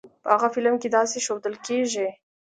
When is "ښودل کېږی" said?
1.25-2.07